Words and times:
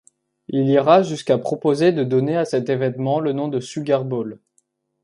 Il 0.47 0.67
ira 0.67 1.03
jusqu'à 1.03 1.37
proposer 1.37 1.91
de 1.91 2.03
donner 2.03 2.35
à 2.35 2.43
cet 2.45 2.69
événement 2.71 3.19
le 3.19 3.33
nom 3.33 3.49
de 3.49 3.59
Sugar 3.59 4.03
Bowl. 4.03 4.39